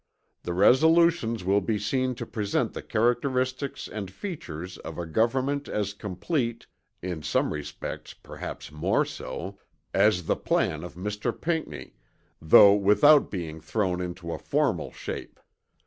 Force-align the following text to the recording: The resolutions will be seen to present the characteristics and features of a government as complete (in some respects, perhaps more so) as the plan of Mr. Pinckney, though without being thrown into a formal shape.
The 0.41 0.53
resolutions 0.55 1.43
will 1.45 1.61
be 1.61 1.77
seen 1.77 2.15
to 2.15 2.25
present 2.25 2.73
the 2.73 2.81
characteristics 2.81 3.87
and 3.87 4.09
features 4.09 4.79
of 4.79 4.97
a 4.97 5.05
government 5.05 5.67
as 5.67 5.93
complete 5.93 6.65
(in 7.03 7.21
some 7.21 7.53
respects, 7.53 8.15
perhaps 8.15 8.71
more 8.71 9.05
so) 9.05 9.59
as 9.93 10.25
the 10.25 10.35
plan 10.35 10.83
of 10.83 10.95
Mr. 10.95 11.39
Pinckney, 11.39 11.93
though 12.41 12.73
without 12.73 13.29
being 13.29 13.61
thrown 13.61 14.01
into 14.01 14.31
a 14.31 14.39
formal 14.39 14.91
shape. 14.91 15.39